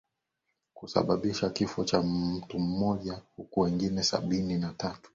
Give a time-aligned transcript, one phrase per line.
[0.73, 5.09] kusabisha kifo cha mtu mmoja huku wengine sabini na tatu